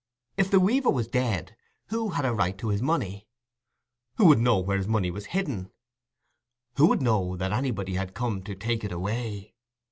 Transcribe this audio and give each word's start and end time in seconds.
If 0.35 0.49
the 0.49 0.59
weaver 0.59 0.89
was 0.89 1.07
dead, 1.07 1.55
who 1.89 2.09
had 2.09 2.25
a 2.25 2.33
right 2.33 2.57
to 2.57 2.69
his 2.69 2.81
money? 2.81 3.27
Who 4.15 4.25
would 4.25 4.39
know 4.39 4.57
where 4.57 4.77
his 4.77 4.87
money 4.87 5.11
was 5.11 5.25
hidden? 5.27 5.69
_Who 6.77 6.89
would 6.89 7.03
know 7.03 7.37
that 7.37 7.51
anybody 7.51 7.93
had 7.93 8.15
come 8.15 8.41
to 8.45 8.55
take 8.55 8.83
it 8.83 8.91
away? 8.91 9.53